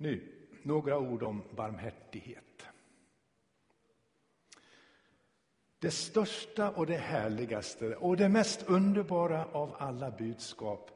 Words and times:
Nu, 0.00 0.20
några 0.62 0.98
ord 0.98 1.22
om 1.22 1.42
barmhärtighet. 1.56 2.66
Det 5.78 5.90
största 5.90 6.70
och 6.70 6.86
det 6.86 6.96
härligaste 6.96 7.96
och 7.96 8.16
det 8.16 8.28
mest 8.28 8.64
underbara 8.68 9.44
av 9.44 9.76
alla 9.78 10.10
budskap 10.10 10.90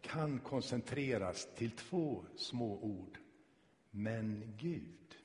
kan 0.00 0.38
koncentreras 0.38 1.48
till 1.56 1.70
två 1.70 2.24
små 2.36 2.78
ord. 2.78 3.18
Men 3.90 4.54
Gud. 4.58 5.16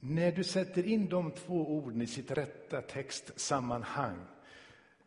När 0.00 0.32
du 0.32 0.44
sätter 0.44 0.86
in 0.86 1.08
de 1.08 1.30
två 1.30 1.76
orden 1.76 2.02
i 2.02 2.06
sitt 2.06 2.30
rätta 2.30 2.82
textsammanhang 2.82 4.26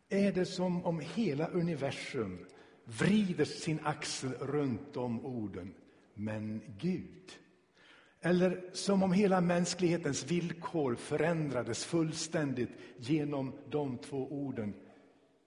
är 0.08 0.32
det 0.32 0.46
som 0.46 0.84
om 0.84 1.00
hela 1.00 1.46
universum 1.46 2.46
vrider 2.84 3.44
sin 3.44 3.80
axel 3.84 4.32
runt 4.32 4.94
de 4.94 5.26
orden 5.26 5.74
men 6.14 6.60
Gud. 6.78 7.32
Eller 8.20 8.64
som 8.72 9.02
om 9.02 9.12
hela 9.12 9.40
mänsklighetens 9.40 10.30
villkor 10.30 10.94
förändrades 10.94 11.84
fullständigt 11.84 12.70
genom 12.96 13.52
de 13.70 13.98
två 13.98 14.32
orden 14.32 14.74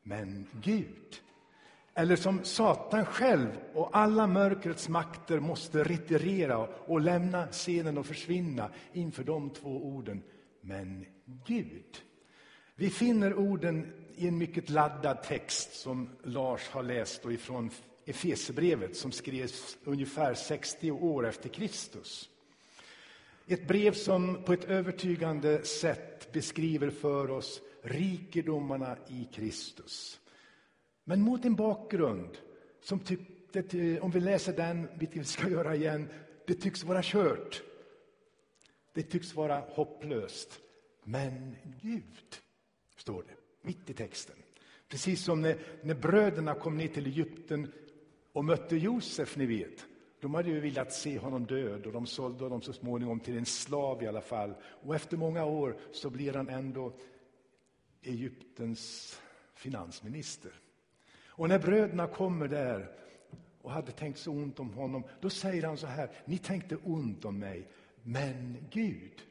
men 0.03 0.47
Gud. 0.63 1.21
Eller 1.93 2.15
som 2.15 2.43
Satan 2.43 3.05
själv 3.05 3.49
och 3.73 3.97
alla 3.97 4.27
mörkrets 4.27 4.89
makter 4.89 5.39
måste 5.39 5.83
retirera 5.83 6.57
och 6.67 7.01
lämna 7.01 7.47
scenen 7.47 7.97
och 7.97 8.05
försvinna 8.05 8.69
inför 8.93 9.23
de 9.23 9.49
två 9.49 9.69
orden. 9.69 10.23
Men 10.61 11.05
Gud. 11.45 11.97
Vi 12.75 12.89
finner 12.89 13.33
orden 13.33 13.93
i 14.15 14.27
en 14.27 14.37
mycket 14.37 14.69
laddad 14.69 15.23
text 15.23 15.73
som 15.73 16.09
Lars 16.23 16.69
har 16.69 16.83
läst 16.83 17.25
och 17.25 17.33
ifrån 17.33 17.69
Efesebrevet 18.05 18.95
som 18.95 19.11
skrevs 19.11 19.77
ungefär 19.83 20.33
60 20.33 20.91
år 20.91 21.27
efter 21.27 21.49
Kristus. 21.49 22.29
Ett 23.47 23.67
brev 23.67 23.93
som 23.93 24.43
på 24.43 24.53
ett 24.53 24.65
övertygande 24.65 25.65
sätt 25.65 26.31
beskriver 26.31 26.89
för 26.89 27.31
oss 27.31 27.61
rikedomarna 27.81 28.97
i 29.07 29.27
Kristus. 29.33 30.19
Men 31.03 31.21
mot 31.21 31.45
en 31.45 31.55
bakgrund 31.55 32.37
som 32.81 32.99
tyckte, 32.99 33.99
om 33.99 34.11
vi 34.11 34.19
läser 34.19 34.53
den, 34.53 34.87
vilket 34.99 35.17
vi 35.17 35.23
ska 35.23 35.49
göra 35.49 35.75
igen, 35.75 36.09
det 36.47 36.53
tycks 36.53 36.83
vara 36.83 37.01
kört. 37.03 37.63
Det 38.93 39.03
tycks 39.03 39.35
vara 39.35 39.59
hopplöst. 39.59 40.59
Men 41.03 41.55
Gud, 41.81 42.41
står 42.97 43.23
det 43.23 43.35
mitt 43.61 43.89
i 43.89 43.93
texten. 43.93 44.35
Precis 44.87 45.23
som 45.23 45.41
när, 45.41 45.57
när 45.81 45.95
bröderna 45.95 46.55
kom 46.55 46.77
ner 46.77 46.87
till 46.87 47.05
Egypten 47.07 47.71
och 48.35 48.45
mötte 48.45 48.75
Josef, 48.75 49.37
ni 49.37 49.45
vet. 49.45 49.85
De 50.19 50.33
hade 50.33 50.49
ju 50.49 50.59
velat 50.59 50.93
se 50.93 51.17
honom 51.17 51.45
död 51.45 51.85
och 51.85 51.93
de 51.93 52.05
sålde 52.05 52.43
honom 52.43 52.61
så 52.61 52.73
småningom 52.73 53.19
till 53.19 53.37
en 53.37 53.45
slav 53.45 54.03
i 54.03 54.07
alla 54.07 54.21
fall. 54.21 54.53
Och 54.63 54.95
efter 54.95 55.17
många 55.17 55.45
år 55.45 55.77
så 55.91 56.09
blir 56.09 56.33
han 56.33 56.49
ändå 56.49 56.93
Egyptens 58.01 59.15
finansminister. 59.53 60.51
Och 61.27 61.49
när 61.49 61.59
bröderna 61.59 62.07
kommer 62.07 62.47
där 62.47 62.91
och 63.61 63.71
hade 63.71 63.91
tänkt 63.91 64.19
så 64.19 64.31
ont 64.31 64.59
om 64.59 64.69
honom, 64.69 65.03
då 65.21 65.29
säger 65.29 65.63
han 65.63 65.77
så 65.77 65.87
här, 65.87 66.09
ni 66.25 66.37
tänkte 66.37 66.75
ont 66.75 67.25
om 67.25 67.39
mig, 67.39 67.67
men 68.03 68.57
Gud 68.71 69.21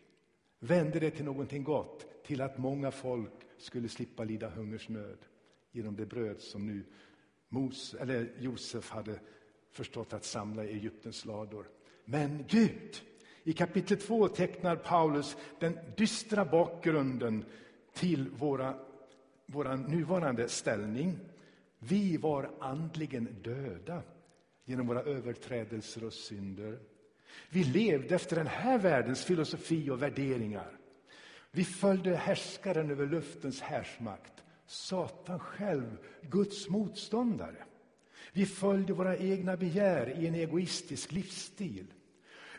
vände 0.58 1.00
det 1.00 1.10
till 1.10 1.24
någonting 1.24 1.64
gott, 1.64 2.06
till 2.24 2.40
att 2.40 2.58
många 2.58 2.90
folk 2.90 3.32
skulle 3.58 3.88
slippa 3.88 4.24
lida 4.24 4.48
hungersnöd 4.48 5.18
genom 5.72 5.96
det 5.96 6.06
bröd 6.06 6.40
som 6.40 6.66
nu 6.66 6.84
Mos, 7.54 7.94
eller 7.94 8.32
Josef 8.38 8.90
hade 8.90 9.20
förstått 9.70 10.12
att 10.12 10.24
samla 10.24 10.64
i 10.64 10.72
Egyptens 10.72 11.24
lador. 11.24 11.68
Men 12.04 12.44
Gud, 12.48 13.02
i 13.44 13.52
kapitel 13.52 13.98
2 13.98 14.28
tecknar 14.28 14.76
Paulus 14.76 15.36
den 15.60 15.78
dystra 15.96 16.44
bakgrunden 16.44 17.44
till 17.92 18.28
våra, 18.28 18.76
nuvarande 19.76 20.48
ställning. 20.48 21.18
Vi 21.78 22.16
var 22.16 22.50
andligen 22.60 23.28
döda 23.42 24.02
genom 24.64 24.86
våra 24.86 25.02
överträdelser 25.02 26.04
och 26.04 26.12
synder. 26.12 26.78
Vi 27.50 27.64
levde 27.64 28.14
efter 28.14 28.36
den 28.36 28.46
här 28.46 28.78
världens 28.78 29.24
filosofi 29.24 29.90
och 29.90 30.02
värderingar. 30.02 30.78
Vi 31.50 31.64
följde 31.64 32.16
härskaren 32.16 32.90
över 32.90 33.06
luftens 33.06 33.60
härsmakt, 33.60 34.43
Satan 34.66 35.38
själv, 35.38 35.98
Guds 36.22 36.68
motståndare. 36.68 37.64
Vi 38.32 38.46
följde 38.46 38.92
våra 38.92 39.16
egna 39.16 39.56
begär 39.56 40.18
i 40.20 40.26
en 40.26 40.34
egoistisk 40.34 41.12
livsstil. 41.12 41.86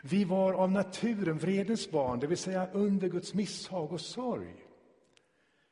Vi 0.02 0.24
var 0.24 0.52
av 0.52 0.72
naturen 0.72 1.38
vredens 1.38 1.90
barn, 1.90 2.20
det 2.20 2.26
vill 2.26 2.38
säga 2.38 2.70
under 2.72 3.08
Guds 3.08 3.34
misshag 3.34 3.92
och 3.92 4.00
sorg. 4.00 4.54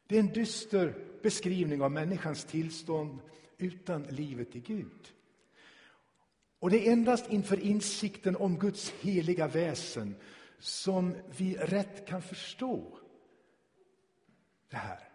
Det 0.06 0.17
är 0.17 0.21
en 0.21 0.33
dyster 0.33 0.95
beskrivning 1.22 1.83
av 1.83 1.93
människans 1.93 2.45
tillstånd 2.45 3.19
utan 3.59 4.03
livet 4.03 4.56
i 4.56 4.61
Gud. 4.61 5.12
Och 6.59 6.71
det 6.71 6.89
är 6.89 6.93
endast 6.93 7.33
inför 7.33 7.61
insikten 7.61 8.37
om 8.37 8.59
Guds 8.59 8.91
heliga 8.91 9.49
väsen 9.49 10.16
som 10.59 11.15
vi 11.37 11.55
rätt 11.55 12.06
kan 12.06 12.22
förstå 12.22 12.99
det 14.71 14.77
här. 14.77 15.13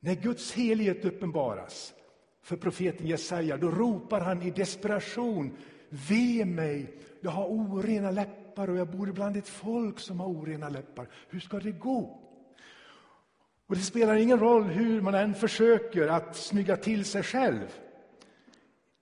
När 0.00 0.14
Guds 0.14 0.52
helighet 0.52 1.04
uppenbaras 1.04 1.94
för 2.42 2.56
profeten 2.56 3.06
Jesaja, 3.06 3.56
då 3.56 3.70
ropar 3.70 4.20
han 4.20 4.42
i 4.42 4.50
desperation 4.50 5.56
Ve 5.88 6.44
mig, 6.44 6.98
jag 7.20 7.30
har 7.30 7.46
orena 7.46 8.10
läppar 8.10 8.70
och 8.70 8.76
jag 8.76 8.90
bor 8.90 9.06
bland 9.06 9.36
ett 9.36 9.48
folk 9.48 9.98
som 9.98 10.20
har 10.20 10.26
orena 10.26 10.68
läppar. 10.68 11.08
Hur 11.28 11.40
ska 11.40 11.58
det 11.58 11.72
gå? 11.72 12.20
Och 13.66 13.76
Det 13.76 13.82
spelar 13.82 14.14
ingen 14.14 14.38
roll 14.38 14.62
hur 14.62 15.00
man 15.00 15.14
än 15.14 15.34
försöker 15.34 16.08
att 16.08 16.36
snygga 16.36 16.76
till 16.76 17.04
sig 17.04 17.22
själv. 17.22 17.80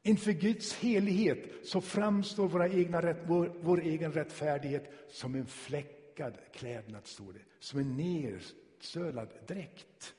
Inför 0.02 0.32
Guds 0.32 0.74
helighet 0.74 1.38
så 1.64 1.80
framstår 1.80 2.48
våra 2.48 2.68
egna, 2.68 3.14
vår, 3.26 3.52
vår 3.62 3.80
egen 3.80 4.12
rättfärdighet 4.12 4.92
som 5.08 5.34
en 5.34 5.46
fläckad 5.46 6.34
klädnad, 6.52 7.06
står 7.06 7.32
det. 7.32 7.40
Som 7.58 7.78
en 7.78 7.96
nersölad 7.96 9.28
dräkt. 9.46 10.14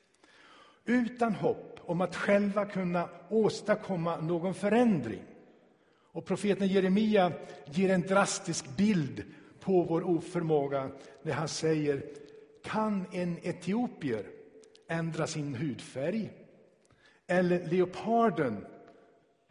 Utan 0.87 1.33
hopp 1.33 1.79
om 1.81 2.01
att 2.01 2.15
själva 2.15 2.65
kunna 2.65 3.09
åstadkomma 3.29 4.17
någon 4.17 4.53
förändring. 4.53 5.23
Och 6.11 6.25
profeten 6.25 6.67
Jeremia 6.67 7.31
ger 7.65 7.89
en 7.89 8.01
drastisk 8.01 8.77
bild 8.77 9.23
på 9.59 9.83
vår 9.83 10.03
oförmåga 10.03 10.91
när 11.23 11.33
han 11.33 11.47
säger 11.47 12.03
Kan 12.63 13.05
en 13.11 13.37
etiopier 13.43 14.25
ändra 14.89 15.27
sin 15.27 15.55
hudfärg? 15.55 16.29
Eller 17.27 17.65
leoparden 17.65 18.65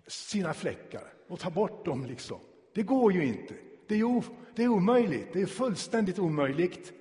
sina 0.06 0.54
fläckar 0.54 1.12
och 1.28 1.40
ta 1.40 1.50
bort 1.50 1.84
dem? 1.84 2.06
liksom? 2.06 2.38
Det 2.74 2.82
går 2.82 3.12
ju 3.12 3.26
inte. 3.26 3.54
Det 3.88 3.94
är, 3.94 4.22
det 4.54 4.64
är 4.64 4.68
omöjligt. 4.68 5.28
Det 5.32 5.42
är 5.42 5.46
fullständigt 5.46 6.18
omöjligt. 6.18 6.92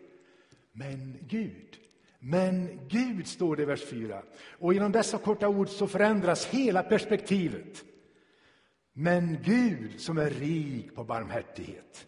Men 0.72 1.18
Gud, 1.22 1.78
men 2.20 2.80
Gud, 2.88 3.28
står 3.28 3.56
det 3.56 3.64
i 3.64 3.66
vers 3.66 3.86
4. 3.86 4.22
Och 4.60 4.74
genom 4.74 4.92
dessa 4.92 5.18
korta 5.18 5.48
ord 5.48 5.70
så 5.70 5.88
förändras 5.88 6.46
hela 6.46 6.84
perspektivet. 6.84 7.84
Men 8.94 9.38
Gud 9.44 10.00
som 10.00 10.18
är 10.18 10.30
rik 10.30 10.96
på 10.96 11.04
barmhärtighet. 11.04 12.08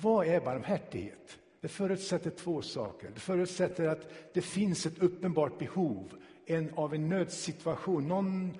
Vad 0.00 0.26
är 0.26 0.40
barmhärtighet? 0.40 1.38
Det 1.60 1.68
förutsätter 1.68 2.30
två 2.30 2.62
saker. 2.62 3.10
Det 3.14 3.20
förutsätter 3.20 3.88
att 3.88 4.34
det 4.34 4.40
finns 4.40 4.86
ett 4.86 4.98
uppenbart 4.98 5.58
behov 5.58 6.14
en, 6.46 6.74
av 6.74 6.94
en 6.94 7.08
nödsituation. 7.08 8.08
Någon 8.08 8.56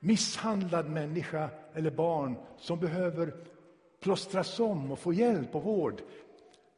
misshandlad 0.00 0.90
människa 0.90 1.50
eller 1.74 1.90
barn 1.90 2.36
som 2.58 2.80
behöver 2.80 3.34
plåstras 4.00 4.60
om 4.60 4.92
och 4.92 4.98
få 4.98 5.12
hjälp 5.12 5.54
och 5.54 5.62
vård. 5.62 6.02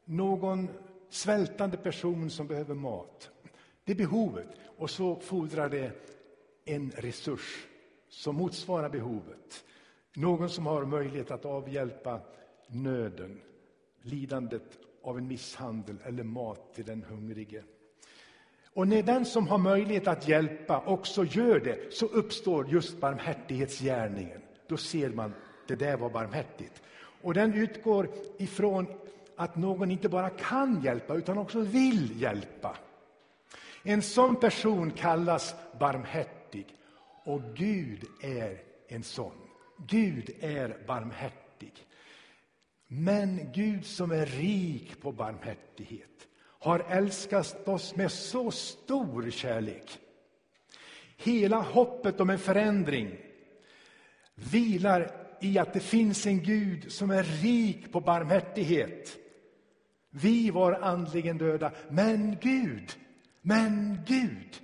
Någon 0.05 0.69
svältande 1.13 1.77
person 1.77 2.29
som 2.29 2.47
behöver 2.47 2.75
mat. 2.75 3.29
Det 3.83 3.91
är 3.91 3.95
behovet. 3.95 4.47
Och 4.77 4.89
så 4.89 5.15
fordrar 5.15 5.69
det 5.69 5.91
en 6.65 6.91
resurs 6.97 7.67
som 8.09 8.35
motsvarar 8.35 8.89
behovet. 8.89 9.65
Någon 10.13 10.49
som 10.49 10.65
har 10.65 10.85
möjlighet 10.85 11.31
att 11.31 11.45
avhjälpa 11.45 12.19
nöden, 12.67 13.41
lidandet 14.01 14.79
av 15.03 15.17
en 15.17 15.27
misshandel 15.27 15.95
eller 16.03 16.23
mat 16.23 16.73
till 16.73 16.85
den 16.85 17.03
hungrige. 17.03 17.63
Och 18.73 18.87
när 18.87 19.03
den 19.03 19.25
som 19.25 19.47
har 19.47 19.57
möjlighet 19.57 20.07
att 20.07 20.27
hjälpa 20.27 20.83
också 20.85 21.25
gör 21.25 21.59
det 21.59 21.93
så 21.93 22.05
uppstår 22.05 22.69
just 22.69 22.99
barmhärtighetsgärningen. 22.99 24.41
Då 24.67 24.77
ser 24.77 25.09
man 25.09 25.33
det 25.67 25.75
där 25.75 25.97
var 25.97 26.09
barmhärtigt. 26.09 26.81
Och 27.21 27.33
den 27.33 27.53
utgår 27.53 28.09
ifrån 28.37 28.87
att 29.35 29.55
någon 29.55 29.91
inte 29.91 30.09
bara 30.09 30.29
kan 30.29 30.81
hjälpa 30.81 31.15
utan 31.15 31.37
också 31.37 31.59
vill 31.59 32.21
hjälpa. 32.21 32.77
En 33.83 34.01
sån 34.01 34.35
person 34.35 34.91
kallas 34.91 35.55
barmhärtig 35.79 36.75
och 37.23 37.41
Gud 37.55 38.03
är 38.21 38.61
en 38.87 39.03
sån. 39.03 39.35
Gud 39.87 40.29
är 40.39 40.77
barmhärtig. 40.87 41.73
Men 42.87 43.51
Gud 43.53 43.85
som 43.85 44.11
är 44.11 44.25
rik 44.25 45.01
på 45.01 45.11
barmhärtighet 45.11 46.27
har 46.59 46.79
älskat 46.79 47.67
oss 47.67 47.95
med 47.95 48.11
så 48.11 48.51
stor 48.51 49.29
kärlek. 49.29 49.99
Hela 51.17 51.61
hoppet 51.61 52.19
om 52.19 52.29
en 52.29 52.39
förändring 52.39 53.17
vilar 54.35 55.11
i 55.41 55.57
att 55.57 55.73
det 55.73 55.79
finns 55.79 56.25
en 56.25 56.43
Gud 56.43 56.91
som 56.91 57.11
är 57.11 57.23
rik 57.23 57.91
på 57.91 57.99
barmhärtighet. 57.99 59.17
Vi 60.15 60.49
var 60.49 60.71
andligen 60.71 61.37
döda, 61.37 61.71
men 61.89 62.37
Gud, 62.41 62.91
men 63.41 63.97
Gud. 64.07 64.61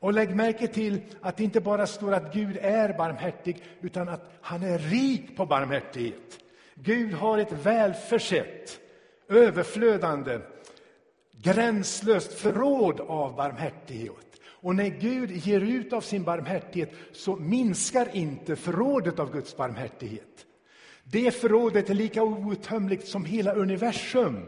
Och 0.00 0.12
lägg 0.12 0.36
märke 0.36 0.66
till 0.68 1.00
att 1.20 1.36
det 1.36 1.44
inte 1.44 1.60
bara 1.60 1.86
står 1.86 2.12
att 2.12 2.34
Gud 2.34 2.56
är 2.60 2.98
barmhärtig, 2.98 3.62
utan 3.80 4.08
att 4.08 4.30
han 4.40 4.62
är 4.62 4.78
rik 4.78 5.36
på 5.36 5.46
barmhärtighet. 5.46 6.38
Gud 6.74 7.12
har 7.12 7.38
ett 7.38 7.52
välförsett, 7.52 8.80
överflödande, 9.28 10.38
gränslöst 11.42 12.32
förråd 12.32 13.00
av 13.00 13.36
barmhärtighet. 13.36 14.40
Och 14.44 14.74
när 14.74 14.88
Gud 14.88 15.30
ger 15.30 15.60
ut 15.60 15.92
av 15.92 16.00
sin 16.00 16.22
barmhärtighet 16.22 16.92
så 17.12 17.36
minskar 17.36 18.16
inte 18.16 18.56
förrådet 18.56 19.18
av 19.18 19.32
Guds 19.32 19.56
barmhärtighet. 19.56 20.46
Det 21.04 21.30
förrådet 21.30 21.90
är 21.90 21.94
lika 21.94 22.22
outtömligt 22.22 23.08
som 23.08 23.24
hela 23.24 23.52
universum. 23.52 24.46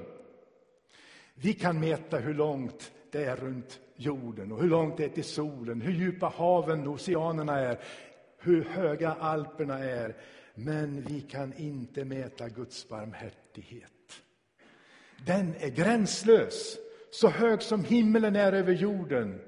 Vi 1.35 1.53
kan 1.55 1.81
mäta 1.81 2.19
hur 2.19 2.35
långt 2.35 2.93
det 3.11 3.25
är 3.25 3.37
runt 3.37 3.81
jorden 3.97 4.53
och 4.53 4.63
hur 4.63 4.69
långt 4.69 4.97
det 4.97 5.05
är 5.05 5.09
till 5.09 5.25
solen, 5.25 5.81
hur 5.81 5.93
djupa 5.93 6.27
haven 6.27 6.87
och 6.87 6.95
oceanerna 6.95 7.59
är, 7.59 7.79
hur 8.39 8.65
höga 8.65 9.13
Alperna 9.13 9.79
är. 9.79 10.17
Men 10.55 11.03
vi 11.03 11.21
kan 11.21 11.53
inte 11.57 12.05
mäta 12.05 12.49
Guds 12.49 12.89
barmhärtighet. 12.89 13.91
Den 15.27 15.55
är 15.59 15.69
gränslös, 15.69 16.77
så 17.11 17.29
hög 17.29 17.63
som 17.63 17.85
himmelen 17.85 18.37
är 18.37 18.53
över 18.53 18.73
jorden. 18.73 19.41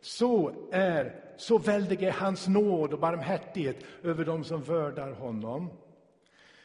Så 0.00 0.52
är, 0.72 1.24
så 1.36 1.58
väldig 1.58 2.02
är 2.02 2.12
hans 2.12 2.48
nåd 2.48 2.92
och 2.92 3.00
barmhärtighet 3.00 3.76
över 4.02 4.24
dem 4.24 4.44
som 4.44 4.62
vördar 4.62 5.12
honom. 5.12 5.70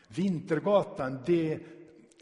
Vintergatan, 0.07 1.19
det, 1.25 1.59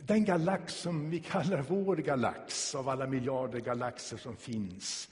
den 0.05 0.25
galax 0.25 0.73
som 0.73 1.09
vi 1.09 1.19
kallar 1.19 1.61
vår 1.61 1.95
galax, 1.95 2.75
av 2.75 2.89
alla 2.89 3.07
miljarder 3.07 3.59
galaxer 3.59 4.17
som 4.17 4.35
finns. 4.35 5.09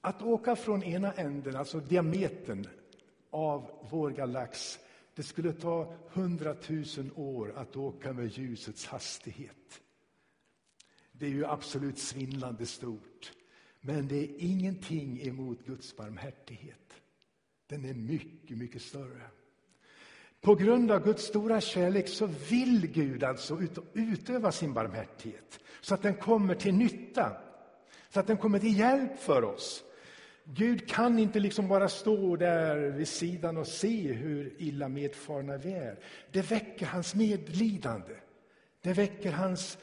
Att 0.00 0.22
åka 0.22 0.56
från 0.56 0.82
ena 0.82 1.12
änden, 1.12 1.56
alltså 1.56 1.80
diametern 1.80 2.66
av 3.30 3.70
vår 3.90 4.10
galax, 4.10 4.78
det 5.14 5.22
skulle 5.22 5.52
ta 5.52 5.94
hundratusen 6.08 7.12
år 7.14 7.52
att 7.56 7.76
åka 7.76 8.12
med 8.12 8.26
ljusets 8.26 8.86
hastighet. 8.86 9.80
Det 11.12 11.26
är 11.26 11.30
ju 11.30 11.46
absolut 11.46 11.98
svindlande 11.98 12.66
stort. 12.66 13.32
Men 13.80 14.08
det 14.08 14.16
är 14.16 14.28
ingenting 14.38 15.22
emot 15.22 15.66
Guds 15.66 15.96
barmhärtighet. 15.96 17.02
Den 17.66 17.84
är 17.84 17.94
mycket, 17.94 18.58
mycket 18.58 18.82
större. 18.82 19.30
På 20.42 20.54
grund 20.54 20.90
av 20.90 21.04
Guds 21.04 21.24
stora 21.24 21.60
kärlek 21.60 22.08
så 22.08 22.26
vill 22.26 22.86
Gud 22.86 23.24
alltså 23.24 23.58
utöva 23.94 24.52
sin 24.52 24.72
barmhärtighet 24.72 25.60
så 25.80 25.94
att 25.94 26.02
den 26.02 26.14
kommer 26.14 26.54
till 26.54 26.74
nytta, 26.74 27.32
så 28.10 28.20
att 28.20 28.26
den 28.26 28.36
kommer 28.36 28.58
till 28.58 28.78
hjälp 28.78 29.18
för 29.18 29.44
oss. 29.44 29.84
Gud 30.44 30.88
kan 30.88 31.18
inte 31.18 31.40
liksom 31.40 31.68
bara 31.68 31.88
stå 31.88 32.36
där 32.36 32.76
vid 32.76 33.08
sidan 33.08 33.56
och 33.56 33.66
se 33.66 34.12
hur 34.12 34.54
illa 34.58 34.88
medfarna 34.88 35.56
vi 35.56 35.72
är. 35.72 35.98
Det 36.32 36.50
väcker 36.50 36.86
hans 36.86 37.14
medlidande. 37.14 38.14
Det 38.80 38.92
väcker 38.92 39.32
hans 39.32 39.78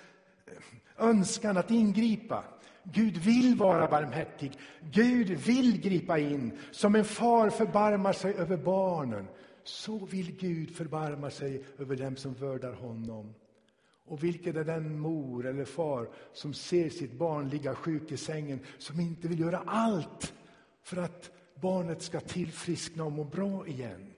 eh, 0.45 1.07
önskan 1.07 1.57
att 1.57 1.71
ingripa. 1.71 2.43
Gud 2.83 3.17
vill 3.17 3.55
vara 3.55 3.87
barmhärtig. 3.87 4.51
Gud 4.91 5.29
vill 5.29 5.81
gripa 5.81 6.19
in. 6.19 6.51
Som 6.71 6.95
en 6.95 7.05
far 7.05 7.49
förbarmar 7.49 8.13
sig 8.13 8.33
över 8.33 8.57
barnen, 8.57 9.27
så 9.69 10.05
vill 10.05 10.31
Gud 10.31 10.75
förbarma 10.75 11.29
sig 11.29 11.63
över 11.77 11.95
dem 11.95 12.15
som 12.15 12.33
vördar 12.33 12.73
honom. 12.73 13.33
Och 14.05 14.23
vilken 14.23 14.57
är 14.57 14.63
den 14.63 14.99
mor 14.99 15.45
eller 15.45 15.65
far 15.65 16.09
som 16.33 16.53
ser 16.53 16.89
sitt 16.89 17.13
barn 17.13 17.49
ligga 17.49 17.75
sjuk 17.75 18.11
i 18.11 18.17
sängen, 18.17 18.59
som 18.77 18.99
inte 18.99 19.27
vill 19.27 19.39
göra 19.39 19.63
allt 19.65 20.33
för 20.83 20.97
att 20.97 21.31
barnet 21.61 22.01
ska 22.01 22.19
tillfriskna 22.19 23.03
och 23.03 23.11
må 23.11 23.23
bra 23.23 23.67
igen? 23.67 24.13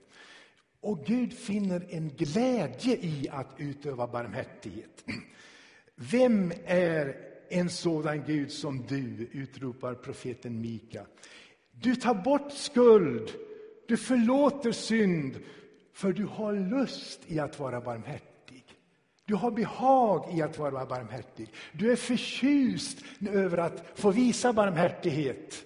Och 0.80 1.04
Gud 1.04 1.32
finner 1.32 1.86
en 1.90 2.08
glädje 2.08 2.96
i 2.96 3.28
att 3.30 3.54
utöva 3.58 4.06
barmhärtighet. 4.06 5.04
Vem 5.94 6.52
är 6.64 7.16
en 7.48 7.70
sådan 7.70 8.24
Gud 8.26 8.52
som 8.52 8.86
du, 8.86 9.28
utropar 9.32 9.94
profeten 9.94 10.60
Mika. 10.60 11.06
Du 11.70 11.96
tar 11.96 12.14
bort 12.14 12.52
skuld, 12.52 13.30
du 13.86 13.96
förlåter 13.96 14.72
synd, 14.72 15.40
för 15.92 16.12
du 16.12 16.24
har 16.24 16.52
lust 16.52 17.20
i 17.26 17.38
att 17.38 17.58
vara 17.58 17.80
barmhärtig. 17.80 18.32
Du 19.24 19.34
har 19.34 19.50
behag 19.50 20.38
i 20.38 20.42
att 20.42 20.58
vara 20.58 20.86
barmhärtig. 20.86 21.48
Du 21.72 21.92
är 21.92 21.96
förtjust 21.96 22.98
över 23.30 23.58
att 23.58 23.84
få 23.94 24.10
visa 24.10 24.52
barmhärtighet. 24.52 25.64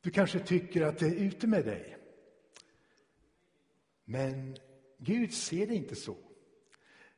Du 0.00 0.10
kanske 0.10 0.38
tycker 0.38 0.82
att 0.82 0.98
det 0.98 1.06
är 1.06 1.14
ute 1.14 1.46
med 1.46 1.64
dig. 1.64 1.96
Men 4.04 4.56
Gud 4.98 5.32
ser 5.32 5.66
det 5.66 5.74
inte 5.74 5.96
så. 5.96 6.16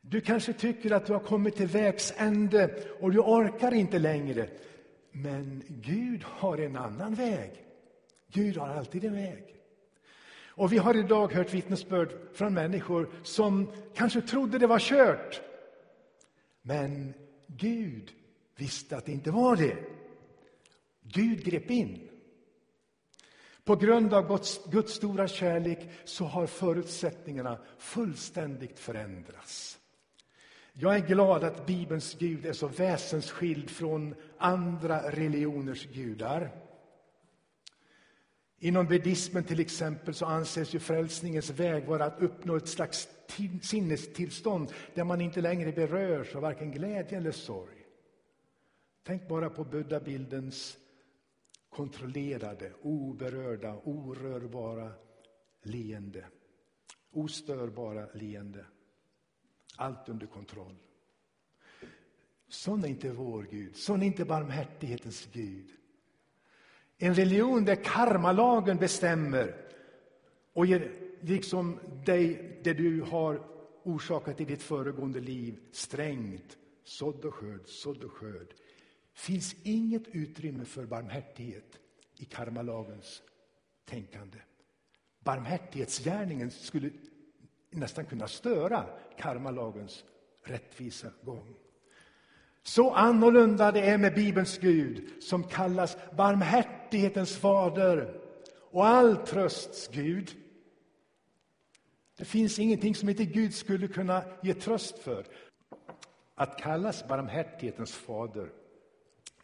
Du 0.01 0.21
kanske 0.21 0.53
tycker 0.53 0.91
att 0.91 1.07
du 1.07 1.13
har 1.13 1.21
kommit 1.21 1.57
till 1.57 1.67
vägs 1.67 2.15
ände 2.17 2.85
och 3.01 3.13
du 3.13 3.19
orkar 3.19 3.75
inte 3.75 3.99
längre. 3.99 4.49
Men 5.13 5.63
Gud 5.69 6.23
har 6.23 6.59
en 6.59 6.77
annan 6.77 7.15
väg. 7.15 7.64
Gud 8.35 8.57
har 8.57 8.69
alltid 8.69 9.05
en 9.05 9.15
väg. 9.15 9.45
Och 10.47 10.73
vi 10.73 10.79
har 10.79 10.97
idag 10.97 11.33
hört 11.33 11.55
vittnesbörd 11.55 12.13
från 12.33 12.55
människor 12.55 13.11
som 13.23 13.73
kanske 13.95 14.21
trodde 14.21 14.59
det 14.59 14.67
var 14.67 14.79
kört. 14.79 15.41
Men 16.63 17.15
Gud 17.47 18.11
visste 18.57 18.97
att 18.97 19.07
det 19.07 19.13
inte 19.13 19.31
var 19.31 19.57
det. 19.57 19.77
Gud 21.03 21.45
grep 21.45 21.71
in. 21.71 22.09
På 23.65 23.77
grund 23.77 24.15
av 24.15 24.29
Guds, 24.29 24.61
Guds 24.71 24.95
stora 24.95 25.29
kärlek 25.29 25.91
så 26.05 26.25
har 26.25 26.47
förutsättningarna 26.47 27.59
fullständigt 27.79 28.79
förändrats. 28.79 29.79
Jag 30.73 30.97
är 30.97 31.07
glad 31.07 31.45
att 31.45 31.67
Bibelns 31.67 32.15
Gud 32.19 32.47
är 32.47 32.53
så 32.53 32.69
väsensskild 32.69 33.71
från 33.71 34.15
andra 34.39 35.11
religioners 35.11 35.87
gudar. 35.87 36.64
Inom 38.65 38.87
buddhismen 38.87 39.45
till 39.45 39.61
exempel 39.61 40.15
så 40.15 40.27
anses 40.27 40.75
ju 40.75 40.79
frälsningens 40.79 41.51
väg 41.51 41.85
vara 41.87 42.05
att 42.05 42.23
uppnå 42.23 42.57
ett 42.57 42.69
slags 42.69 43.09
sinnestillstånd 43.63 44.73
där 44.95 45.05
man 45.05 45.21
inte 45.21 45.41
längre 45.41 45.73
berörs 45.73 46.35
av 46.35 46.43
varken 46.43 46.71
glädje 46.73 47.19
eller 47.19 47.31
sorg. 47.31 47.87
Tänk 49.03 49.29
bara 49.29 49.51
på 49.51 49.65
buddabildens 49.65 50.79
kontrollerade, 51.69 52.73
oberörda, 52.83 53.81
orörbara 53.85 54.93
leende. 55.63 56.27
Ostörbara 57.13 58.09
leende. 58.15 58.67
Allt 59.77 60.09
under 60.09 60.27
kontroll. 60.27 60.77
Sån 62.49 62.85
är 62.85 62.89
inte 62.89 63.11
vår 63.11 63.47
Gud, 63.51 63.77
sån 63.77 64.03
är 64.03 64.07
inte 64.07 64.25
barmhärtighetens 64.25 65.29
Gud. 65.33 65.71
En 66.99 67.15
religion 67.15 67.65
där 67.65 67.85
karmalagen 67.85 68.77
bestämmer 68.77 69.55
och 70.53 70.67
ger 70.67 70.93
liksom 71.21 71.79
dig 72.05 72.61
det 72.65 72.73
du 72.73 73.01
har 73.01 73.43
orsakat 73.83 74.41
i 74.41 74.45
ditt 74.45 74.63
föregående 74.63 75.21
liv 75.21 75.59
strängt, 75.73 76.57
sådd 76.85 77.25
och 77.25 77.35
skörd, 77.35 77.67
sådd 77.67 78.05
och 78.05 78.13
skörd. 78.13 78.55
finns 79.15 79.55
inget 79.63 80.09
utrymme 80.09 80.65
för 80.65 80.87
barmhärtighet 80.87 81.79
i 82.17 82.25
karmalagens 82.25 83.23
tänkande. 83.85 84.39
Barmhärtighetsgärningen 85.21 86.51
skulle 86.51 86.91
nästan 87.71 88.05
kunna 88.05 88.29
störa 88.29 88.87
karmalagens 89.19 90.05
rättvisa 90.43 91.09
gång. 91.23 91.55
Så 92.63 92.91
annorlunda 92.91 93.73
det 93.73 93.81
är 93.81 93.99
med 93.99 94.15
Bibelns 94.15 94.59
Gud 94.59 95.23
som 95.23 95.45
kallas 95.45 95.97
barmhärtighetens 96.95 97.37
fader 97.37 98.21
och 98.71 98.87
all 98.87 99.17
trösts 99.17 99.89
Gud. 99.89 100.37
Det 102.17 102.25
finns 102.25 102.59
ingenting 102.59 102.95
som 102.95 103.09
inte 103.09 103.25
Gud 103.25 103.55
skulle 103.55 103.89
kunna 103.89 104.25
ge 104.43 104.55
tröst 104.55 104.99
för. 104.99 105.27
Att 106.35 106.59
kallas 106.59 107.09
barmhärtighetens 107.09 107.93
fader, 107.93 108.49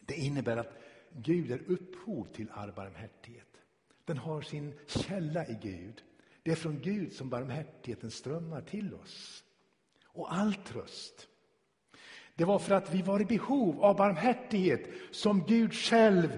det 0.07 0.14
innebär 0.14 0.57
att 0.57 0.73
Gud 1.12 1.50
är 1.50 1.62
upphov 1.66 2.26
till 2.33 2.50
all 2.52 2.73
barmhärtighet. 2.73 3.49
Den 4.04 4.19
har 4.19 4.42
sin 4.42 4.75
källa 4.87 5.47
i 5.47 5.59
Gud. 5.62 6.02
Det 6.42 6.50
är 6.50 6.57
från 6.57 6.80
Gud 6.80 7.12
som 7.12 7.28
barmhärtigheten 7.28 8.11
strömmar 8.11 8.61
till 8.61 8.95
oss. 8.95 9.45
Och 10.07 10.33
all 10.33 10.54
tröst. 10.54 11.28
Det 12.35 12.45
var 12.45 12.59
för 12.59 12.75
att 12.75 12.95
vi 12.95 13.02
var 13.02 13.21
i 13.21 13.25
behov 13.25 13.85
av 13.85 13.97
barmhärtighet 13.97 14.90
som 15.11 15.45
Gud 15.47 15.75
själv 15.75 16.28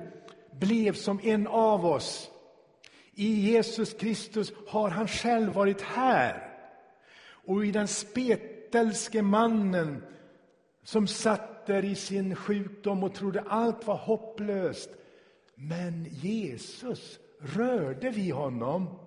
blev 0.53 0.93
som 0.93 1.21
en 1.23 1.47
av 1.47 1.87
oss. 1.87 2.31
I 3.15 3.53
Jesus 3.53 3.93
Kristus 3.93 4.53
har 4.67 4.91
han 4.91 5.09
själv 5.09 5.53
varit 5.53 5.81
här. 5.81 6.49
Och 7.47 7.67
i 7.67 7.71
den 7.71 7.89
spetälske 7.89 9.23
mannen 9.23 10.03
som 10.83 11.07
satt 11.07 11.67
där 11.67 11.85
i 11.85 11.95
sin 11.95 12.37
sjukdom 12.37 13.05
och 13.05 13.15
trodde 13.15 13.41
allt 13.41 13.87
var 13.87 13.97
hopplöst. 13.97 14.91
Men 15.55 16.07
Jesus 16.11 17.19
rörde 17.39 18.11
vi 18.11 18.31
honom. 18.31 18.99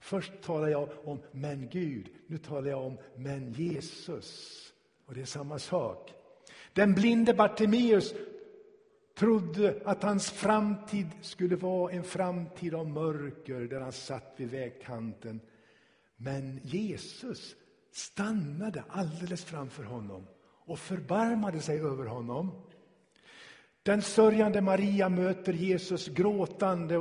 Först 0.00 0.32
talar 0.42 0.68
jag 0.68 0.88
om 1.04 1.20
men 1.32 1.68
Gud, 1.68 2.08
nu 2.26 2.38
talar 2.38 2.70
jag 2.70 2.86
om 2.86 2.98
men 3.16 3.52
Jesus. 3.52 4.58
Och 5.06 5.14
det 5.14 5.20
är 5.20 5.24
samma 5.24 5.58
sak. 5.58 6.12
Den 6.72 6.94
blinde 6.94 7.34
Bartimeus 7.34 8.14
trodde 9.14 9.82
att 9.84 10.02
hans 10.02 10.30
framtid 10.30 11.06
skulle 11.20 11.56
vara 11.56 11.92
en 11.92 12.04
framtid 12.04 12.74
av 12.74 12.88
mörker 12.88 13.60
där 13.60 13.80
han 13.80 13.92
satt 13.92 14.34
vid 14.36 14.50
vägkanten. 14.50 15.40
Men 16.16 16.60
Jesus 16.62 17.56
stannade 17.92 18.84
alldeles 18.88 19.44
framför 19.44 19.84
honom 19.84 20.26
och 20.42 20.78
förbarmade 20.78 21.60
sig 21.60 21.80
över 21.80 22.04
honom. 22.04 22.50
Den 23.82 24.02
sörjande 24.02 24.60
Maria 24.60 25.08
möter 25.08 25.52
Jesus 25.52 26.08
gråtande 26.08 26.98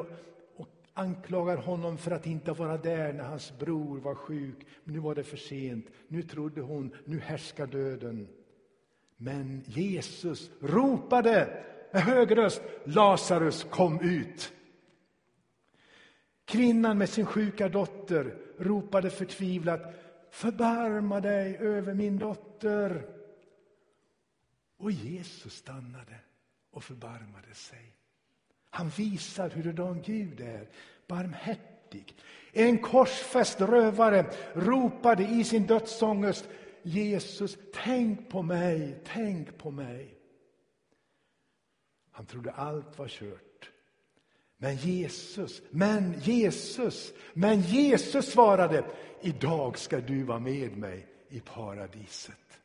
och 0.56 0.68
anklagar 0.94 1.58
honom 1.58 1.98
för 1.98 2.12
att 2.12 2.28
inte 2.28 2.52
vara 2.52 2.78
där 2.78 3.14
när 3.14 3.24
hans 3.24 3.60
bror 3.60 4.00
var 4.00 4.16
sjuk. 4.16 4.68
Men 4.84 4.94
nu 4.96 5.00
var 5.00 5.16
det 5.16 5.24
för 5.24 5.38
sent. 5.38 5.86
Nu 6.08 6.22
trodde 6.22 6.62
hon, 6.62 6.96
nu 7.06 7.20
härskar 7.20 7.68
döden. 7.68 8.28
Men 9.18 9.64
Jesus 9.66 10.52
ropade 10.62 11.64
med 11.92 12.02
hög 12.02 12.38
röst, 12.38 12.62
Lazarus 12.84 13.64
kom 13.64 14.02
ut. 14.02 14.54
Kvinnan 16.46 16.98
med 16.98 17.10
sin 17.10 17.26
sjuka 17.26 17.70
dotter 17.70 18.36
ropade 18.58 19.10
förtvivlat, 19.10 19.82
förbarma 20.32 21.20
dig 21.20 21.58
över 21.58 21.94
min 21.94 22.18
dotter. 22.18 23.06
Och 24.78 24.92
Jesus 24.92 25.54
stannade 25.54 26.16
och 26.72 26.84
förbarmade 26.84 27.54
sig. 27.54 27.96
Han 28.70 28.90
visar 28.90 29.50
hurdan 29.50 30.02
Gud 30.02 30.40
är, 30.40 30.70
barmhärtig. 31.08 32.16
En 32.52 32.78
korsfäst 32.78 33.62
rövare 33.62 34.26
ropade 34.54 35.24
i 35.24 35.44
sin 35.44 35.66
dödsångest 35.66 36.50
Jesus, 36.84 37.58
tänk 37.74 38.30
på 38.30 38.42
mig, 38.42 39.00
tänk 39.06 39.58
på 39.58 39.72
mig. 39.72 40.19
Han 42.20 42.26
trodde 42.26 42.52
allt 42.52 43.00
var 43.00 43.08
kört. 43.08 43.72
Men 44.58 44.76
Jesus, 44.76 45.62
men 45.70 46.20
Jesus, 46.20 47.14
men 47.34 47.62
Jesus 47.62 48.32
svarade, 48.32 48.86
idag 49.22 49.78
ska 49.78 50.00
du 50.00 50.24
vara 50.24 50.40
med 50.40 50.78
mig 50.78 51.08
i 51.30 51.40
paradiset. 51.40 52.60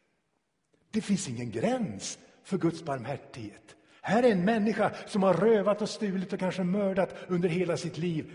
Det 0.90 1.00
finns 1.00 1.28
ingen 1.28 1.50
gräns 1.50 2.18
för 2.42 2.58
Guds 2.58 2.82
barmhärtighet. 2.82 3.76
Här 4.00 4.23
är 4.23 4.32
en 4.32 4.44
människa 4.44 4.94
som 5.06 5.23
har 5.23 5.34
rövat 5.34 5.82
och 5.82 5.90
stulit 5.90 6.32
och 6.32 6.38
kanske 6.38 6.64
mördat 6.64 7.14
under 7.28 7.49
hela 7.49 7.76
sitt 7.76 7.99
liv 7.99 8.32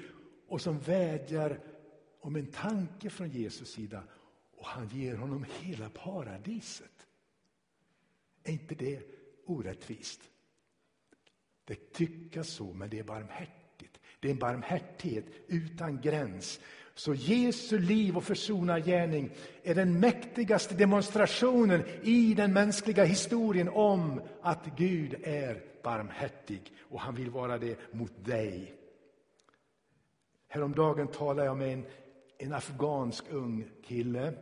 och 0.47 0.61
som 0.61 0.79
vädjar 0.79 1.59
om 2.21 2.35
en 2.35 2.51
tanke 2.51 3.09
från 3.09 3.29
Jesus 3.29 3.71
sida 3.71 4.03
och 4.57 4.65
han 4.65 4.87
ger 4.87 5.15
honom 5.15 5.45
hela 5.59 5.89
paradiset. 5.89 7.07
Är 8.43 8.51
inte 8.51 8.75
det 8.75 9.01
orättvist? 9.45 10.21
Det 11.69 11.93
tyckas 11.93 12.49
så, 12.49 12.73
men 12.73 12.89
det 12.89 12.99
är 12.99 13.03
barmhärtigt. 13.03 13.99
Det 14.19 14.27
är 14.27 14.31
en 14.31 14.39
barmhärtighet 14.39 15.25
utan 15.47 16.01
gräns. 16.01 16.59
Så 16.95 17.13
Jesu 17.13 17.79
liv 17.79 18.17
och 18.17 18.23
försonargärning 18.23 19.31
är 19.63 19.75
den 19.75 19.99
mäktigaste 19.99 20.75
demonstrationen 20.75 21.83
i 22.03 22.33
den 22.33 22.53
mänskliga 22.53 23.03
historien 23.03 23.69
om 23.69 24.21
att 24.41 24.65
Gud 24.77 25.15
är 25.23 25.63
barmhärtig 25.83 26.73
och 26.79 26.99
han 26.99 27.15
vill 27.15 27.29
vara 27.29 27.57
det 27.57 27.79
mot 27.91 28.25
dig. 28.25 28.73
Häromdagen 30.47 31.07
talade 31.07 31.45
jag 31.45 31.57
med 31.57 31.73
en, 31.73 31.85
en 32.37 32.53
afghansk 32.53 33.23
ung 33.29 33.69
kille 33.83 34.33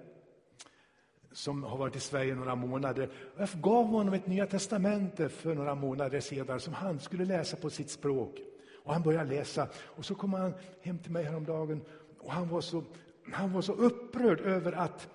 som 1.32 1.64
har 1.64 1.78
varit 1.78 1.96
i 1.96 2.00
Sverige 2.00 2.36
några 2.36 2.56
månader. 2.56 3.10
Jag 3.38 3.50
gav 3.62 3.86
honom 3.86 4.14
ett 4.14 4.28
Nya 4.28 4.48
testamente 4.48 5.30
för 5.30 5.56
några 5.56 5.76
månader 5.76 6.20
sedan 6.20 6.60
som 6.60 6.74
han 6.74 7.00
skulle 7.00 7.26
läsa 7.26 7.58
på 7.58 7.70
sitt 7.70 7.90
språk. 7.90 8.38
Och 8.84 8.94
Han 8.94 9.04
började 9.04 9.30
läsa 9.30 9.68
och 9.76 10.06
så 10.06 10.16
kom 10.16 10.34
han 10.34 10.54
hem 10.82 11.00
till 11.00 11.12
mig 11.12 11.24
häromdagen 11.24 11.82
och 12.20 12.32
han 12.32 12.50
var 12.50 12.62
så, 12.62 12.84
han 13.32 13.54
var 13.54 13.62
så 13.62 13.74
upprörd 13.74 14.40
över 14.40 14.72
att 14.72 15.10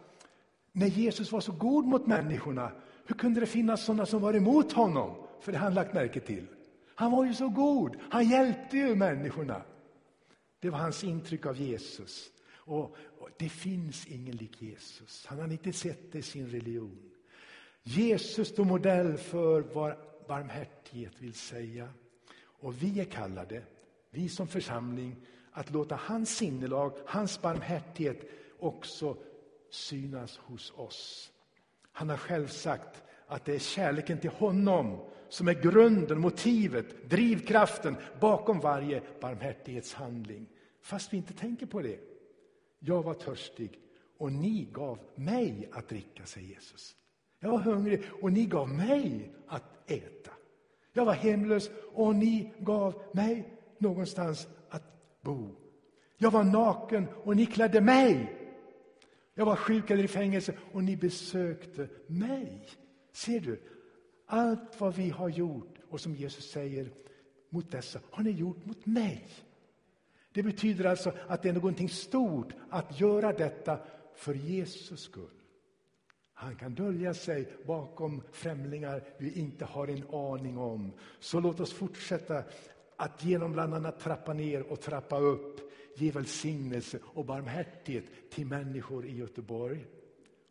när 0.73 0.87
Jesus 0.87 1.33
var 1.33 1.41
så 1.41 1.53
god 1.53 1.85
mot 1.85 2.07
människorna, 2.07 2.73
hur 3.07 3.15
kunde 3.15 3.41
det 3.41 3.47
finnas 3.47 3.85
sådana 3.85 4.07
som 4.07 4.23
var 4.23 4.35
emot 4.35 4.73
honom? 4.73 5.15
För 5.41 5.53
det 5.53 5.59
har 5.59 5.65
han 5.65 5.75
lagt 5.75 5.95
märke 5.95 6.21
till. 6.21 6.47
Han 6.95 7.13
var 7.13 7.25
ju 7.25 7.35
så 7.35 7.49
god, 7.49 7.97
han 8.11 8.29
hjälpte 8.29 8.77
ju 8.77 8.95
människorna. 8.95 9.63
Det 10.61 10.71
var 10.71 10.79
hans 10.79 11.05
intryck 11.05 11.47
av 11.47 11.61
Jesus. 11.61 12.31
Och, 12.65 12.97
och 13.19 13.29
Det 13.39 13.49
finns 13.49 14.07
ingen 14.07 14.37
lik 14.37 14.63
Jesus. 14.63 15.27
Han 15.27 15.39
har 15.39 15.53
inte 15.53 15.73
sett 15.73 16.13
det 16.13 16.19
i 16.19 16.23
sin 16.23 16.47
religion. 16.47 17.11
Jesus 17.83 18.49
står 18.49 18.65
modell 18.65 19.17
för 19.17 19.61
vad 19.61 19.97
barmhärtighet 20.29 21.13
vill 21.19 21.35
säga. 21.35 21.89
Och 22.37 22.83
vi 22.83 23.01
är 23.01 23.05
kallade, 23.05 23.63
vi 24.11 24.29
som 24.29 24.49
församling, 24.49 25.17
att 25.53 25.71
låta 25.71 25.97
hans 25.97 26.37
sinnelag, 26.37 26.93
hans 27.07 27.43
barmhärtighet 27.43 28.31
också 28.59 29.17
synas 29.71 30.37
hos 30.37 30.73
oss. 30.77 31.33
Han 31.93 32.09
har 32.09 32.17
själv 32.17 32.47
sagt 32.47 33.03
att 33.27 33.45
det 33.45 33.55
är 33.55 33.59
kärleken 33.59 34.19
till 34.19 34.31
honom 34.31 35.01
som 35.29 35.49
är 35.49 35.55
grunden, 35.55 36.21
motivet, 36.21 37.11
drivkraften 37.11 37.97
bakom 38.21 38.61
varje 38.61 39.03
barmhärtighetshandling. 39.21 40.47
Fast 40.81 41.13
vi 41.13 41.17
inte 41.17 41.33
tänker 41.33 41.67
på 41.67 41.83
det. 41.83 42.12
Jag 42.85 43.03
var 43.03 43.15
törstig 43.15 43.79
och 44.19 44.33
ni 44.33 44.69
gav 44.73 44.99
mig 45.15 45.69
att 45.73 45.89
dricka, 45.89 46.27
säger 46.27 46.49
Jesus. 46.49 46.97
Jag 47.41 47.51
var 47.51 47.59
hungrig 47.59 48.03
och 48.23 48.33
ni 48.33 48.47
gav 48.47 48.69
mig 48.69 49.33
att 49.47 49.91
äta. 49.91 50.31
Jag 50.93 51.05
var 51.05 51.13
hemlös 51.13 51.71
och 51.93 52.15
ni 52.15 52.53
gav 52.59 53.03
mig 53.13 53.59
någonstans 53.79 54.49
att 54.69 54.83
bo. 55.23 55.51
Jag 56.17 56.31
var 56.31 56.45
naken 56.45 57.07
och 57.25 57.37
ni 57.37 57.47
klädde 57.47 57.81
mig. 57.81 58.39
Jag 59.35 59.47
var 59.47 59.57
sjuk 59.57 59.91
eller 59.91 60.05
i 60.05 60.09
fängelse 60.09 60.55
och 60.73 60.85
ni 60.85 60.97
besökte 60.97 61.89
mig. 62.07 62.69
Ser 63.13 63.41
du? 63.41 63.63
Allt 64.27 64.81
vad 64.81 64.95
vi 64.95 65.11
har 65.11 65.29
gjort 65.29 65.79
och 65.89 66.01
som 66.01 66.15
Jesus 66.15 66.51
säger 66.51 66.93
mot 67.49 67.71
dessa 67.71 68.01
har 68.11 68.25
ni 68.25 68.31
gjort 68.31 68.65
mot 68.65 68.87
mig. 68.87 69.29
Det 70.33 70.43
betyder 70.43 70.85
alltså 70.85 71.13
att 71.29 71.43
det 71.43 71.49
är 71.49 71.53
någonting 71.53 71.89
stort 71.89 72.53
att 72.71 73.01
göra 73.01 73.33
detta 73.33 73.79
för 74.15 74.35
Jesus 74.35 75.01
skull. 75.01 75.43
Han 76.35 76.57
kan 76.57 76.75
dölja 76.75 77.15
sig 77.15 77.49
bakom 77.67 78.23
främlingar 78.33 79.05
vi 79.19 79.33
inte 79.33 79.65
har 79.65 79.89
en 79.89 80.15
aning 80.15 80.59
om. 80.59 80.93
Så 81.21 81.41
låt 81.41 81.61
oss 81.61 81.73
fortsätta 81.73 82.45
att 82.97 83.25
genom 83.25 83.53
bland 83.53 83.75
annat 83.75 84.01
trappa 84.01 84.33
ner 84.33 84.63
och 84.73 84.81
trappa 84.81 85.19
upp 85.19 85.73
ge 85.97 86.11
välsignelse 86.11 86.99
och 87.03 87.25
barmhärtighet 87.25 88.31
till 88.31 88.47
människor 88.47 89.07
i 89.07 89.17
Göteborg. 89.17 89.87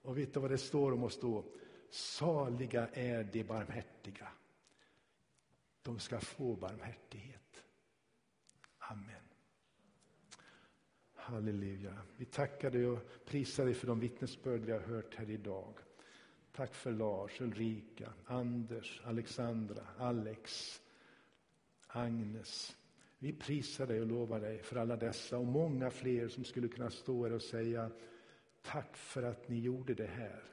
Och 0.01 0.17
vet 0.17 0.33
du 0.33 0.39
vad 0.39 0.51
det 0.51 0.57
står 0.57 0.91
om 0.91 1.03
oss 1.03 1.19
då? 1.19 1.45
Saliga 1.89 2.87
är 2.93 3.23
de 3.23 3.43
barmhärtiga. 3.43 4.27
De 5.81 5.99
ska 5.99 6.19
få 6.19 6.55
barmhärtighet. 6.55 7.63
Amen. 8.77 9.20
Halleluja. 11.31 11.93
Vi 12.17 12.25
tackar 12.25 12.71
dig 12.71 12.87
och 12.87 12.99
prisar 13.25 13.65
dig 13.65 13.73
för 13.73 13.87
de 13.87 13.99
vittnesbörd 13.99 14.61
vi 14.61 14.71
har 14.71 14.79
hört 14.79 15.15
här 15.15 15.29
idag. 15.29 15.73
Tack 16.51 16.73
för 16.73 16.91
Lars, 16.91 17.41
Ulrika, 17.41 18.13
Anders, 18.25 19.01
Alexandra, 19.03 19.83
Alex, 19.97 20.81
Agnes. 21.87 22.77
Vi 23.19 23.33
prisar 23.33 23.87
dig 23.87 24.01
och 24.01 24.07
lovar 24.07 24.39
dig 24.39 24.63
för 24.63 24.75
alla 24.75 24.95
dessa 24.95 25.37
och 25.37 25.45
många 25.45 25.91
fler 25.91 26.27
som 26.27 26.43
skulle 26.43 26.67
kunna 26.67 26.89
stå 26.89 27.23
här 27.23 27.33
och 27.33 27.41
säga 27.41 27.91
tack 28.61 28.97
för 28.97 29.23
att 29.23 29.49
ni 29.49 29.59
gjorde 29.59 29.93
det 29.93 30.07
här. 30.07 30.43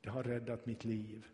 Det 0.00 0.10
har 0.10 0.22
räddat 0.22 0.66
mitt 0.66 0.84
liv. 0.84 1.26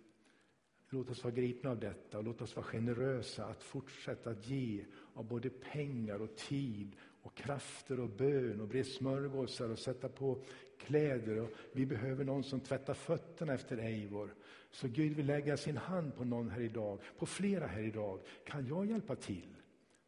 Låt 0.95 1.11
oss 1.11 1.25
vara 1.25 1.35
gripna 1.35 1.71
av 1.71 1.79
detta 1.81 2.19
och 2.19 2.25
låt 2.25 2.43
oss 2.43 2.57
vara 2.57 2.67
generösa 2.67 3.45
att 3.45 3.63
fortsätta 3.63 4.31
att 4.31 4.47
ge 4.47 4.85
av 5.15 5.25
både 5.29 5.51
pengar 5.51 6.23
och 6.23 6.37
tid 6.37 6.97
och 7.23 7.35
krafter 7.35 8.01
och 8.01 8.09
bön 8.09 8.61
och 8.61 8.69
bre 8.69 8.85
smörgåsar 8.85 9.69
och 9.69 9.79
sätta 9.79 10.09
på 10.09 10.43
kläder. 10.79 11.41
Och 11.41 11.51
vi 11.73 11.87
behöver 11.87 12.25
någon 12.25 12.45
som 12.45 12.61
tvättar 12.61 12.95
fötterna 12.95 13.55
efter 13.55 13.79
Eivor. 13.79 14.35
Så 14.71 14.89
Gud 14.89 15.17
vill 15.17 15.27
lägga 15.27 15.57
sin 15.57 15.77
hand 15.77 16.17
på 16.17 16.25
någon 16.25 16.51
här 16.51 16.61
idag, 16.61 16.99
på 17.19 17.27
flera 17.27 17.67
här 17.67 17.83
idag. 17.83 18.21
Kan 18.47 18.67
jag 18.67 18.87
hjälpa 18.87 19.17
till? 19.17 19.57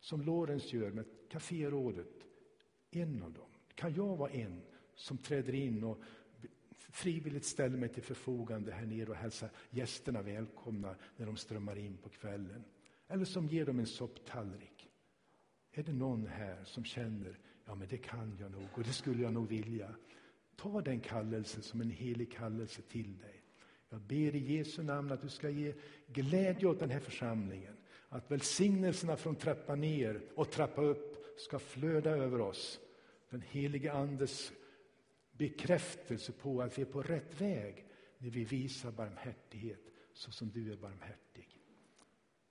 Som 0.01 0.23
Lorentz 0.23 0.73
gör 0.73 0.91
med 0.91 1.05
Caférådet. 1.29 2.15
En 2.91 3.23
av 3.23 3.33
dem. 3.33 3.51
Kan 3.75 3.95
jag 3.95 4.17
vara 4.17 4.31
en 4.31 4.63
som 4.95 5.19
träder 5.19 5.55
in 5.55 5.85
och 5.85 5.99
frivilligt 6.77 7.45
ställer 7.45 7.79
mig 7.79 7.89
till 7.89 8.03
förfogande 8.03 8.73
här 8.73 8.87
nere 8.87 9.11
och 9.11 9.17
hälsar 9.17 9.51
gästerna 9.71 10.23
välkomna 10.23 10.97
när 11.17 11.27
de 11.27 11.37
strömmar 11.37 11.79
in 11.79 11.97
på 11.97 12.09
kvällen. 12.09 12.65
Eller 13.09 13.25
som 13.25 13.47
ger 13.47 13.67
dem 13.67 13.79
en 13.79 13.87
sopptallrik. 13.87 14.89
Är 15.73 15.83
det 15.83 15.93
någon 15.93 16.27
här 16.27 16.65
som 16.65 16.85
känner, 16.85 17.39
ja 17.65 17.75
men 17.75 17.89
det 17.89 17.99
kan 17.99 18.37
jag 18.41 18.51
nog 18.51 18.69
och 18.75 18.83
det 18.83 18.93
skulle 18.93 19.23
jag 19.23 19.33
nog 19.33 19.49
vilja. 19.49 19.95
Ta 20.57 20.81
den 20.81 21.01
kallelsen 21.01 21.63
som 21.63 21.81
en 21.81 21.91
helig 21.91 22.33
kallelse 22.33 22.83
till 22.83 23.19
dig. 23.19 23.43
Jag 23.89 24.01
ber 24.01 24.35
i 24.35 24.57
Jesu 24.57 24.83
namn 24.83 25.13
att 25.13 25.23
du 25.23 25.29
ska 25.29 25.51
ge 25.51 25.75
glädje 26.07 26.69
åt 26.69 26.81
den 26.81 26.91
här 26.91 27.01
församlingen. 27.01 27.77
Att 28.09 28.31
välsignelserna 28.31 29.17
från 29.17 29.37
trappa 29.37 29.75
ner 29.75 30.21
och 30.35 30.51
trappa 30.51 30.83
upp 30.83 31.17
ska 31.39 31.59
flöda 31.59 32.11
över 32.11 32.41
oss. 32.41 32.81
Den 33.31 33.41
helige 33.41 33.93
Andes 33.93 34.53
bekräftelse 35.39 36.33
på 36.33 36.63
att 36.63 36.79
vi 36.79 36.83
är 36.83 36.87
på 36.87 37.03
rätt 37.03 37.41
väg 37.41 37.87
när 38.19 38.31
vi 38.31 38.45
visar 38.45 38.91
barmhärtighet 38.91 39.81
så 40.13 40.33
som 40.33 40.51
du 40.51 40.73
är 40.73 40.77
barmhärtig. 40.77 41.61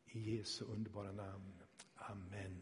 I 0.06 0.36
Jesu 0.36 0.66
underbara 0.66 1.12
namn. 1.12 1.62
Amen. 1.96 2.62